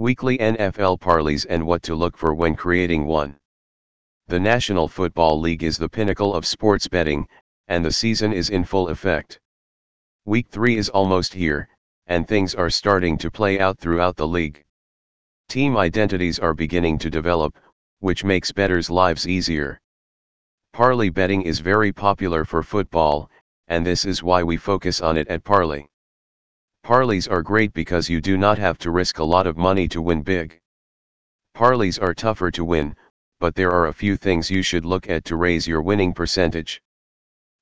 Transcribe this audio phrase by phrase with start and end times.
[0.00, 3.36] Weekly NFL parlays and what to look for when creating one.
[4.28, 7.26] The National Football League is the pinnacle of sports betting,
[7.66, 9.40] and the season is in full effect.
[10.24, 11.68] Week 3 is almost here,
[12.06, 14.64] and things are starting to play out throughout the league.
[15.48, 17.58] Team identities are beginning to develop,
[17.98, 19.80] which makes bettors' lives easier.
[20.72, 23.28] Parlay betting is very popular for football,
[23.66, 25.87] and this is why we focus on it at Parlay.
[26.84, 30.00] Parlays are great because you do not have to risk a lot of money to
[30.02, 30.60] win big.
[31.54, 32.96] Parlays are tougher to win,
[33.40, 36.82] but there are a few things you should look at to raise your winning percentage.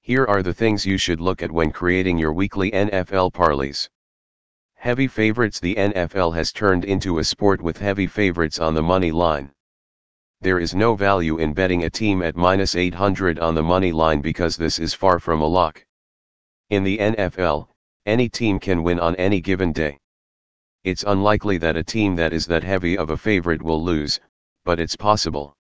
[0.01, 3.88] Here are the things you should look at when creating your weekly NFL parlays.
[4.77, 9.10] Heavy favorites The NFL has turned into a sport with heavy favorites on the money
[9.10, 9.51] line.
[10.43, 14.21] There is no value in betting a team at minus 800 on the money line
[14.21, 15.85] because this is far from a lock.
[16.71, 17.69] In the NFL,
[18.06, 19.98] any team can win on any given day.
[20.84, 24.20] It's unlikely that a team that is that heavy of a favorite will lose,
[24.65, 25.56] but it's possible.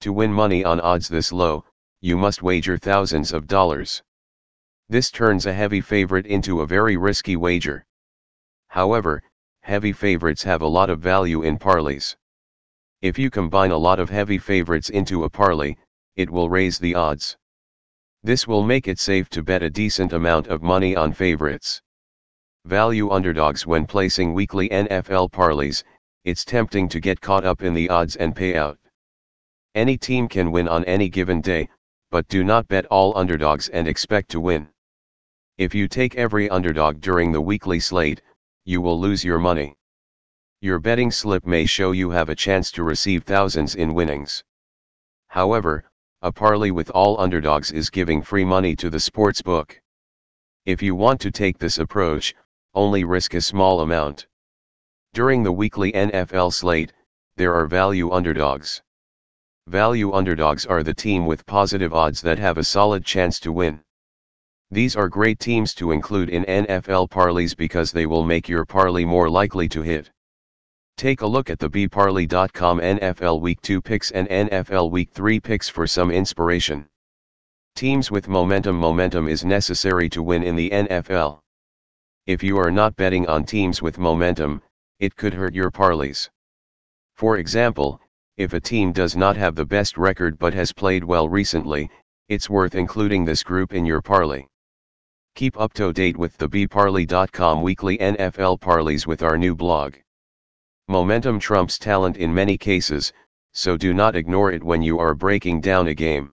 [0.00, 1.64] To win money on odds this low,
[2.00, 4.02] you must wager thousands of dollars.
[4.88, 7.84] This turns a heavy favorite into a very risky wager.
[8.68, 9.22] However,
[9.60, 12.16] heavy favorites have a lot of value in parlays.
[13.02, 15.76] If you combine a lot of heavy favorites into a parlay,
[16.16, 17.36] it will raise the odds.
[18.22, 21.80] This will make it safe to bet a decent amount of money on favorites.
[22.64, 25.84] Value underdogs when placing weekly NFL parlays,
[26.24, 28.76] it's tempting to get caught up in the odds and payout.
[29.74, 31.68] Any team can win on any given day,
[32.10, 34.68] but do not bet all underdogs and expect to win.
[35.56, 38.20] If you take every underdog during the weekly slate,
[38.64, 39.76] you will lose your money.
[40.60, 44.42] Your betting slip may show you have a chance to receive thousands in winnings.
[45.28, 45.87] However,
[46.20, 49.80] a parlay with all underdogs is giving free money to the sports book.
[50.66, 52.34] If you want to take this approach,
[52.74, 54.26] only risk a small amount.
[55.14, 56.92] During the weekly NFL slate,
[57.36, 58.82] there are value underdogs.
[59.68, 63.80] Value underdogs are the team with positive odds that have a solid chance to win.
[64.72, 69.04] These are great teams to include in NFL parlays because they will make your parlay
[69.04, 70.10] more likely to hit.
[70.98, 75.68] Take a look at the bparley.com NFL Week 2 picks and NFL Week 3 picks
[75.68, 76.86] for some inspiration.
[77.76, 81.38] Teams with momentum Momentum is necessary to win in the NFL.
[82.26, 84.60] If you are not betting on teams with momentum,
[84.98, 86.28] it could hurt your parlays.
[87.14, 88.00] For example,
[88.36, 91.88] if a team does not have the best record but has played well recently,
[92.28, 94.46] it's worth including this group in your parlay.
[95.36, 99.94] Keep up to date with the bparley.com weekly NFL parlays with our new blog.
[100.90, 103.12] Momentum trumps talent in many cases,
[103.52, 106.32] so do not ignore it when you are breaking down a game.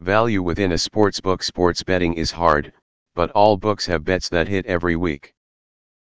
[0.00, 2.72] Value within a sportsbook Sports betting is hard,
[3.14, 5.34] but all books have bets that hit every week.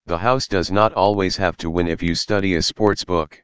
[0.07, 3.43] The house does not always have to win if you study a sports book.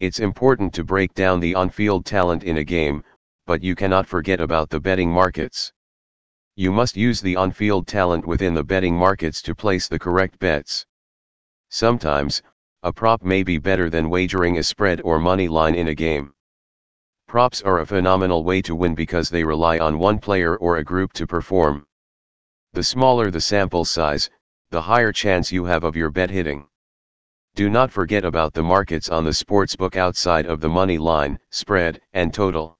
[0.00, 3.04] It's important to break down the on-field talent in a game,
[3.46, 5.72] but you cannot forget about the betting markets.
[6.56, 10.84] You must use the on-field talent within the betting markets to place the correct bets.
[11.68, 12.42] Sometimes,
[12.82, 16.32] a prop may be better than wagering a spread or money line in a game.
[17.28, 20.84] Props are a phenomenal way to win because they rely on one player or a
[20.84, 21.86] group to perform.
[22.72, 24.30] The smaller the sample size,
[24.70, 26.66] the higher chance you have of your bet hitting.
[27.54, 32.00] Do not forget about the markets on the sportsbook outside of the money line, spread,
[32.14, 32.78] and total.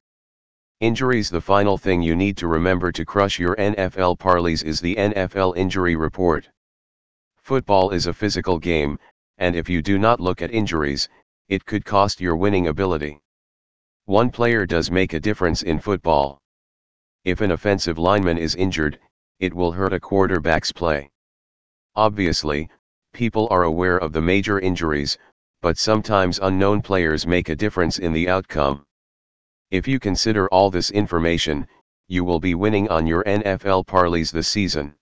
[0.81, 4.97] Injuries The final thing you need to remember to crush your NFL parlays is the
[4.97, 6.49] NFL Injury Report.
[7.43, 8.99] Football is a physical game,
[9.41, 11.09] and if you do not look at injuries,
[11.49, 13.19] it could cost your winning ability.
[14.05, 16.39] One player does make a difference in football.
[17.25, 19.01] If an offensive lineman is injured,
[19.39, 21.11] it will hurt a quarterback's play.
[21.97, 22.69] Obviously,
[23.15, 25.17] people are aware of the major injuries,
[25.63, 28.85] but sometimes unknown players make a difference in the outcome.
[29.71, 31.67] If you consider all this information,
[32.09, 34.95] you will be winning on your NFL parlays this season.